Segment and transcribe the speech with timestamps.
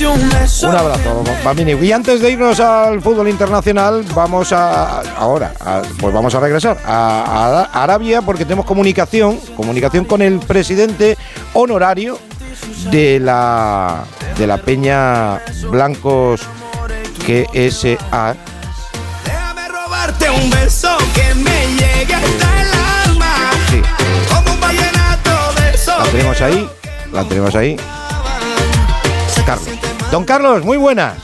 [0.00, 1.72] Un abrazo, Bambini.
[1.72, 5.52] Y antes de irnos al fútbol internacional, vamos a ahora,
[6.00, 11.16] pues vamos a regresar a, Arabia porque tenemos comunicación, comunicación con el presidente
[11.52, 12.18] honorario
[12.90, 14.04] de la
[14.36, 16.42] de la Peña Blancos
[17.26, 18.36] GSA.
[19.24, 23.50] Déjame robarte un beso que me llegue hasta el alma.
[23.70, 23.80] Sí.
[24.28, 26.68] Como un vallenato de La tenemos ahí,
[27.12, 27.76] la tenemos ahí.
[29.44, 29.83] Carlos.
[30.14, 31.16] Don Carlos, muy buenas.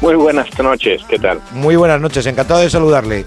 [0.00, 1.40] Muy buenas noches, ¿qué tal?
[1.50, 3.26] Muy buenas noches, encantado de saludarle.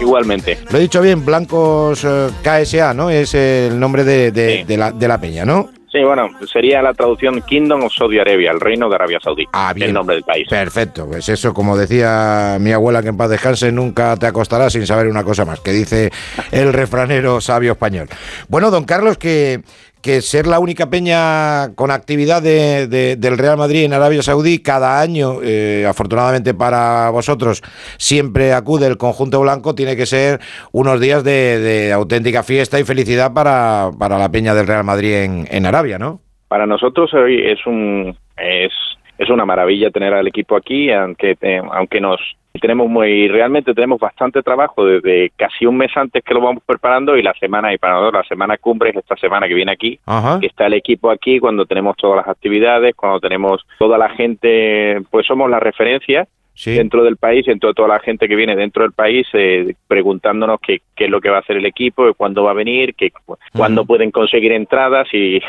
[0.00, 0.58] Igualmente.
[0.70, 3.10] Lo he dicho bien, Blancos eh, KSA, ¿no?
[3.10, 5.70] Es el nombre de, la, de la peña, ¿no?
[5.90, 9.44] Sí, bueno, sería la traducción Kingdom of Saudi Arabia, el reino de Arabia Saudí.
[9.52, 9.88] Ah, bien.
[9.88, 10.46] El nombre del país.
[10.48, 14.86] Perfecto, pues eso, como decía mi abuela que en paz descanse, nunca te acostarás sin
[14.86, 16.10] saber una cosa más, que dice
[16.52, 18.08] el refranero sabio español.
[18.48, 19.62] Bueno, don Carlos, que
[20.02, 25.00] que ser la única peña con actividad de, del Real Madrid en Arabia Saudí cada
[25.00, 27.62] año, eh, afortunadamente para vosotros,
[27.98, 30.40] siempre acude el conjunto blanco, tiene que ser
[30.72, 35.46] unos días de, auténtica fiesta y felicidad para, para, la peña del Real Madrid en,
[35.50, 36.20] en Arabia, ¿no?
[36.48, 38.72] Para nosotros hoy es un es,
[39.18, 42.20] es una maravilla tener al equipo aquí, aunque eh, aunque nos
[42.60, 47.16] tenemos muy realmente tenemos bastante trabajo desde casi un mes antes que lo vamos preparando
[47.16, 49.98] y la semana y para nosotros la semana cumbre es esta semana que viene aquí
[50.40, 55.00] que está el equipo aquí cuando tenemos todas las actividades cuando tenemos toda la gente
[55.10, 56.26] pues somos la referencia
[56.64, 60.82] dentro del país, entre toda la gente que viene dentro del país, eh, preguntándonos qué,
[61.02, 63.12] qué, es lo que va a hacer el equipo, cuándo va a venir, qué,
[63.52, 65.40] cuándo pueden conseguir entradas y,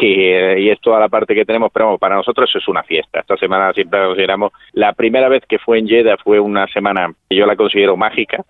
[0.00, 1.70] y, es toda la parte que tenemos.
[1.72, 3.20] Pero para nosotros es una fiesta.
[3.20, 4.52] Esta semana siempre consideramos.
[4.72, 8.44] La primera vez que fue en Jeddah fue una semana que yo la considero mágica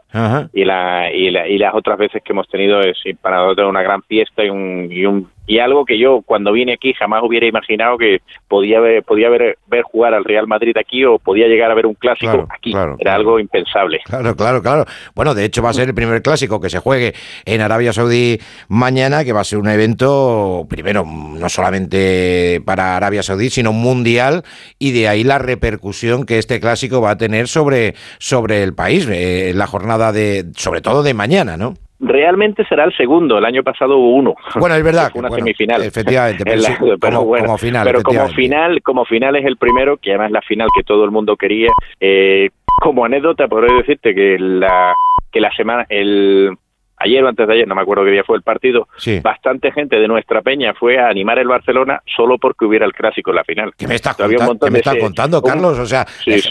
[0.52, 3.82] y, la, y, la, y las otras veces que hemos tenido es para nosotros una
[3.82, 7.46] gran fiesta y un, y un y algo que yo cuando vine aquí jamás hubiera
[7.46, 11.70] imaginado que podía ver, podía ver, ver jugar al Real Madrid aquí o podía llegar
[11.70, 12.74] a ver un clásico aquí.
[12.98, 14.00] Era algo impensable.
[14.04, 14.84] Claro, claro, claro.
[15.14, 18.38] Bueno, de hecho va a ser el primer clásico que se juegue en Arabia Saudí
[18.69, 24.42] mañana, que va a ser un evento, primero, no solamente para Arabia Saudí, sino mundial,
[24.78, 29.06] y de ahí la repercusión que este clásico va a tener sobre, sobre el país,
[29.10, 31.75] eh, la jornada de, sobre todo de mañana, ¿no?
[32.00, 33.38] Realmente será el segundo.
[33.38, 34.34] El año pasado hubo uno.
[34.54, 35.10] Bueno, es verdad.
[35.15, 35.82] una semifinal.
[35.82, 36.44] Efectivamente.
[37.00, 37.84] Pero, como, final.
[37.84, 41.04] Pero como final, como final es el primero, que además es la final que todo
[41.04, 41.70] el mundo quería.
[41.98, 44.94] Eh, como anécdota, podré decirte que la
[45.33, 46.56] que la semana, el
[47.00, 48.89] ayer o antes de ayer, no me acuerdo qué día fue el partido,
[49.22, 53.31] bastante gente de nuestra peña fue a animar el Barcelona solo porque hubiera el clásico
[53.31, 53.72] en la final.
[53.77, 55.78] ¿Qué me estás, contando, Carlos?
[55.78, 56.06] O sea,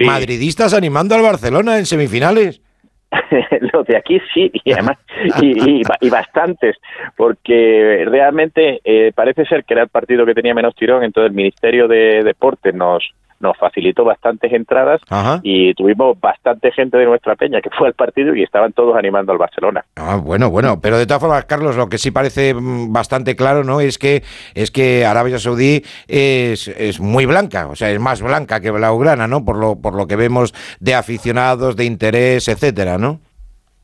[0.06, 2.62] madridistas animando al Barcelona en semifinales.
[3.74, 4.98] los de aquí sí, y además,
[5.42, 6.76] y, y, bastantes,
[7.16, 11.36] porque realmente eh, parece ser que era el partido que tenía menos tirón, entonces el
[11.36, 13.10] Ministerio de Deportes nos,
[13.40, 15.02] nos facilitó bastantes entradas
[15.44, 19.32] y tuvimos bastante gente de nuestra peña que fue al partido y estaban todos animando
[19.32, 19.86] al Barcelona.
[19.96, 23.64] Ah, bueno, bueno, pero de todas formas, Carlos, lo que sí parece mm, bastante claro,
[23.64, 23.80] ¿no?
[23.80, 24.24] Es que
[24.56, 29.28] es que Arabia Saudí es, es muy blanca, o sea, es más blanca que Blaugrana,
[29.28, 29.46] ¿no?
[29.46, 33.20] Por lo por lo que vemos de aficionados, de interés, etcétera, ¿no?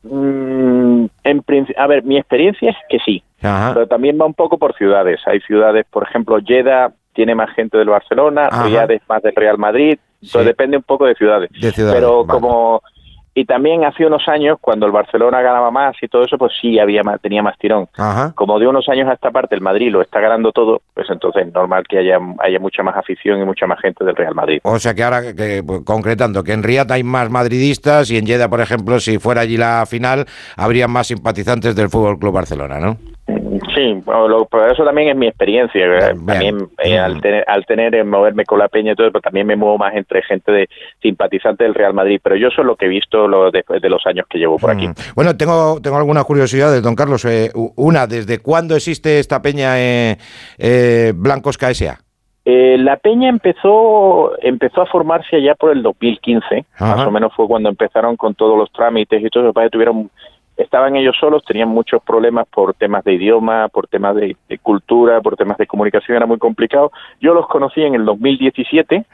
[0.02, 1.44] Mm, en
[1.78, 5.20] a ver, mi experiencia es que sí, pero también va un poco por ciudades.
[5.26, 9.58] Hay ciudades, por ejemplo, Jeddah tiene más gente del Barcelona, Riyadh es más del Real
[9.58, 11.50] Madrid, depende un poco de ciudades.
[11.76, 12.82] Pero como
[13.36, 16.78] y también hace unos años cuando el Barcelona ganaba más y todo eso, pues sí
[16.78, 17.88] había más, tenía más tirón.
[18.36, 21.46] Como de unos años a esta parte el Madrid lo está ganando todo, pues entonces
[21.46, 24.60] es normal que haya haya mucha más afición y mucha más gente del Real Madrid.
[24.62, 28.26] O sea que ahora que, pues, concretando que en Riyadh hay más madridistas y en
[28.26, 30.26] Jeddah, por ejemplo, si fuera allí la final,
[30.56, 33.13] habría más simpatizantes del Fútbol Club Barcelona, ¿no?
[33.74, 34.02] Sí,
[34.70, 36.14] eso también es mi experiencia.
[36.26, 39.46] También eh, al tener, al tener eh, moverme con la peña y todo, pero también
[39.46, 40.68] me muevo más entre gente de
[41.02, 42.20] simpatizantes del Real Madrid.
[42.22, 44.58] Pero yo eso es lo que he visto lo, después de los años que llevo
[44.58, 44.88] por aquí.
[45.14, 47.24] Bueno, tengo tengo algunas curiosidades, don Carlos.
[47.24, 49.74] Eh, una, ¿desde cuándo existe esta peña
[51.14, 52.00] Blancos KSA?
[52.46, 57.70] la peña empezó empezó a formarse allá por el 2015, más o menos fue cuando
[57.70, 59.44] empezaron con todos los trámites y todo.
[59.44, 60.10] Los tuvieron
[60.56, 65.36] estaban ellos solos, tenían muchos problemas por temas de idioma, por temas de, cultura, por
[65.36, 66.92] temas de comunicación, era muy complicado.
[67.20, 69.06] Yo los conocí en el 2017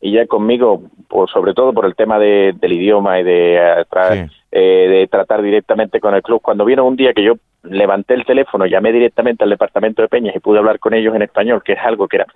[0.00, 4.88] y ya conmigo, por, sobre todo por el tema del idioma y de, eh, eh,
[4.88, 6.42] de tratar directamente con el club.
[6.42, 10.36] Cuando vieron un día que yo levanté el teléfono, llamé directamente al departamento de Peñas
[10.36, 12.26] y pude hablar con ellos en español, que es algo que era,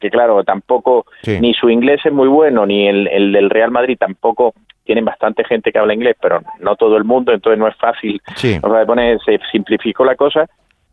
[0.00, 1.06] que claro, tampoco,
[1.40, 4.52] ni su inglés es muy bueno, ni el, el del Real Madrid tampoco
[4.84, 8.20] tienen bastante gente que habla inglés, pero no todo el mundo, entonces no es fácil.
[8.30, 10.46] se simplificó la cosa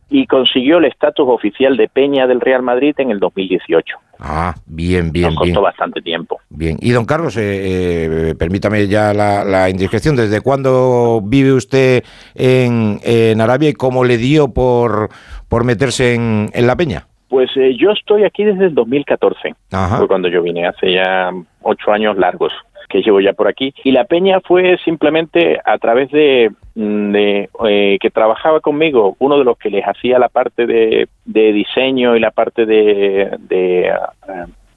[0.10, 3.98] y consiguió el estatus oficial de Peña del Real Madrid en el 2018.
[4.20, 5.64] Ah, bien, bien, Nos costó bien.
[5.64, 6.40] bastante tiempo.
[6.50, 6.78] Bien.
[6.82, 10.18] Y don Carlos, eh, eh, permítame ya la, la indiscreción.
[10.18, 12.04] ¿Desde cuándo vive usted
[12.36, 15.10] en, en Arabia y cómo le dio por,
[15.48, 17.08] por meterse en, en la peña?
[17.30, 19.98] Pues eh, yo estoy aquí desde el 2014, Ajá.
[19.98, 22.52] fue cuando yo vine, hace ya ocho años largos
[22.92, 23.74] que llevo ya por aquí.
[23.84, 29.38] Y la peña fue simplemente a través de, mm, de, eh, que trabajaba conmigo, uno
[29.38, 33.88] de los que les hacía la parte de, de diseño y la parte de, de
[33.88, 33.94] eh,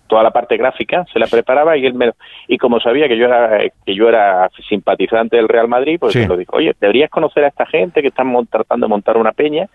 [0.07, 2.11] toda la parte gráfica, se la preparaba y él me,
[2.47, 6.21] y como sabía que yo era que yo era simpatizante del Real Madrid, pues Sí.
[6.21, 9.33] me lo dijo, oye, deberías conocer a esta gente que están tratando de montar una
[9.33, 9.67] peña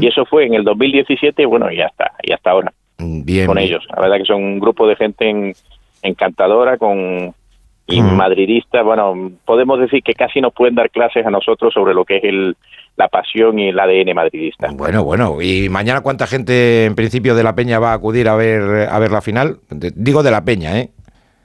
[0.00, 3.46] y eso fue en el 2017 y bueno, y ya está, y hasta ahora Bien.
[3.46, 3.66] con bien.
[3.68, 3.84] ellos.
[3.94, 5.52] La verdad que son un grupo de gente en-
[6.02, 7.34] encantadora con
[7.88, 8.16] y Mm.
[8.16, 8.82] madridista.
[8.82, 9.14] Bueno,
[9.44, 12.54] podemos decir que casi nos pueden dar clases a nosotros sobre lo que es el,
[12.96, 14.68] la pasión y el ADN madridista.
[14.74, 15.40] Bueno, bueno.
[15.40, 18.98] ¿Y mañana cuánta gente en principio de la peña va a acudir a ver, a
[18.98, 19.56] ver la final?
[19.70, 20.90] De- digo de la peña, ¿eh?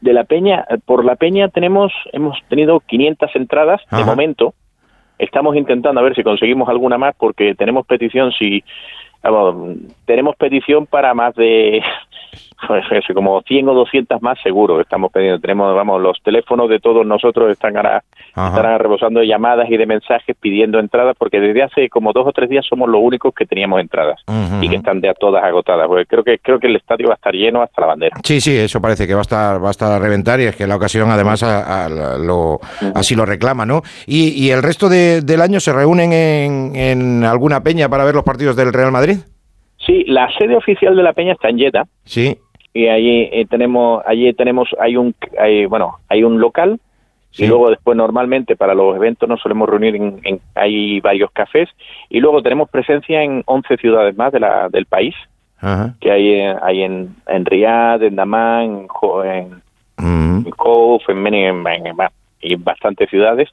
[0.02, 4.54] De la Peña, eh, por la Peña tenemos hemos tenido 500 entradas de momento.
[5.18, 8.66] Estamos intentando a ver si conseguimos alguna más porque tenemos petición si
[9.24, 11.82] vamos, tenemos petición para más de
[13.14, 15.40] como 100 o 200 más seguro estamos pidiendo.
[15.40, 18.04] Tenemos, vamos, los teléfonos de todos nosotros están ahora
[18.50, 22.32] estarán rebosando de llamadas y de mensajes pidiendo entradas porque desde hace como dos o
[22.32, 24.20] tres días somos los únicos que teníamos entradas
[24.62, 25.88] y que están ya todas agotadas.
[25.88, 28.18] Porque creo que creo que el estadio va a estar lleno hasta la bandera.
[28.24, 30.56] Sí, sí, eso parece que va a estar, va a estar a reventar y es
[30.56, 32.60] que la ocasión además a- a- lo,
[32.96, 33.82] así lo reclama, ¿no?
[34.08, 38.16] Y, y el resto de- del año se reúnen en, en alguna peña para ver
[38.16, 39.18] los partidos del Real Madrid.
[39.78, 42.38] Sí, la sede oficial de la Peña está en Jeddah Sí.
[42.74, 46.80] y allí eh, tenemos allí tenemos hay un hay, bueno hay un local
[47.32, 47.44] Sí.
[47.46, 51.68] y luego después normalmente para los eventos nos solemos reunir en, en- hay varios cafés
[52.10, 55.16] y luego tenemos presencia en 11 ciudades más de la del país
[55.60, 55.96] Ajá.
[56.00, 59.62] que hay eh, hay en en Riyadh en Dammam en, Jo- en,
[59.98, 60.48] Mm.
[60.48, 61.86] en Kouff, en Meni en, en-
[62.42, 63.48] en- bastantes ciudades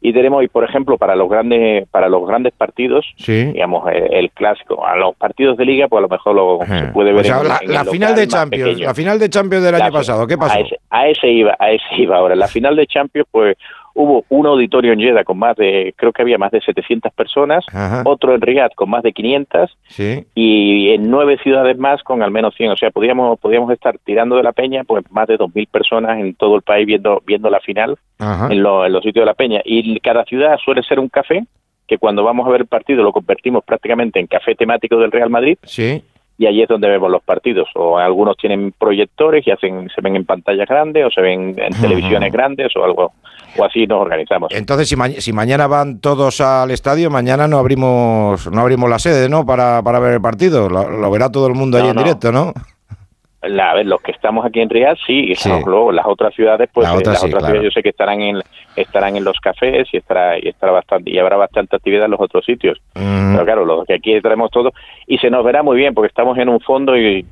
[0.00, 3.44] y tenemos y por ejemplo para los grandes para los grandes partidos Sí.
[3.52, 6.72] digamos eh, el, clásico a los partidos de liga pues a lo mejor lo se
[6.72, 6.92] Ajá.
[6.92, 9.28] puede ver O sea, en, la, en la el final de Champions, la final de
[9.28, 10.54] Champions del La año pasado, ¿qué pasó?
[10.54, 12.34] A ese, a ese iba, a ese iba ahora.
[12.34, 13.56] La final de Champions, pues
[14.00, 17.64] hubo un auditorio en Jeddah con más de, creo que había más de 700 personas,
[17.72, 18.02] Ajá.
[18.06, 20.24] otro en Riyadh con más de 500 Sí.
[20.34, 22.70] y en nueve ciudades más con al menos 100.
[22.72, 26.34] O sea, podíamos, podíamos estar tirando de la peña, pues más de 2.000 personas en
[26.34, 27.96] todo el país viendo, viendo la final
[28.50, 29.60] en, lo- en los sitios de la peña.
[29.64, 31.44] Y cada ciudad suele ser un café
[31.86, 35.28] que cuando vamos a ver el partido lo convertimos prácticamente en café temático del Real
[35.28, 36.02] Madrid Sí.
[36.40, 37.68] Y allí es donde vemos los partidos.
[37.74, 41.72] O algunos tienen proyectores y hacen, se ven en pantallas grandes o se ven en
[41.82, 43.12] televisiones grandes o algo,
[43.58, 44.50] o así nos organizamos.
[44.50, 48.98] Entonces, si, ma- si mañana van todos al estadio, mañana no abrimos no abrimos la
[48.98, 49.44] sede, ¿no?
[49.44, 50.70] Para, para ver el partido.
[50.70, 52.54] Lo, lo verá todo el mundo No, ahí en directo, ¿no?
[53.42, 55.48] La- a ver, los que estamos aquí en Riyadh, sí, y Sí.
[55.64, 57.46] luego las otras ciudades, pues La eh, las sí, otras claro.
[57.46, 58.42] ciudades yo sé que estarán en
[58.76, 62.20] estarán en los cafés y estará y estará bastante y habrá bastante actividad en los
[62.20, 62.78] otros sitios.
[62.94, 63.32] Mm.
[63.32, 64.72] Pero claro, los que aquí estaremos todos
[65.06, 67.24] y se nos verá muy bien porque estamos en un fondo y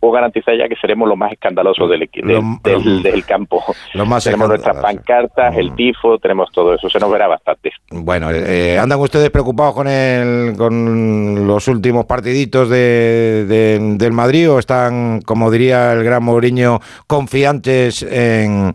[0.00, 3.62] puedo garantizar ya que seremos los más escandalosos del, Lo- del, del- lo- del campo.
[3.94, 5.76] Los más tenemos nuestras pancartas, el Mm.
[5.76, 7.70] tifo, tenemos todo eso, se nos verá bastante.
[7.90, 14.50] Bueno, eh, ¿andan ustedes preocupados con el, con los últimos partiditos de, de- del Madrid
[14.50, 18.72] o están, como diría el gran Mourinho, confiantes en,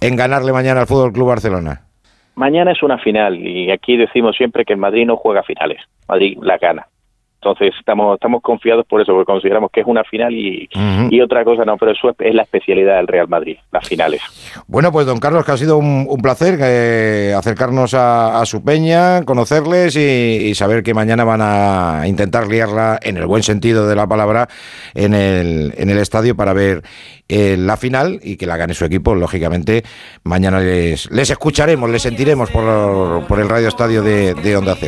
[0.00, 1.82] en ganarle mañana al Fútbol Club Barcelona?
[2.34, 6.38] Mañana es una final y aquí decimos siempre que el Madrid no juega finales, Madrid
[6.40, 6.86] la gana.
[7.40, 10.68] Entonces estamos estamos confiados por eso, porque consideramos que es una final y,
[11.20, 14.20] otra cosa no, pero eso es, es la especialidad del Real Madrid, las finales.
[14.66, 18.64] Bueno, pues don Carlos, que ha sido un, un placer eh, acercarnos a, a su
[18.64, 23.86] peña, conocerles y, y saber que mañana van a intentar liarla, en el buen sentido
[23.86, 24.48] de la palabra,
[24.94, 26.82] en el, en el estadio para ver
[27.28, 29.14] eh, la final y que la gane su equipo.
[29.14, 29.84] Lógicamente,
[30.24, 34.76] mañana les, les escucharemos, les sentiremos por, por el radio estadio de, de Onda Cero.